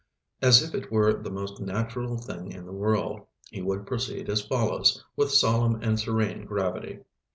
[0.41, 4.41] As if it were the most natural thing in the world, he would proceed as
[4.41, 7.01] follows, with solemn and serene gravity.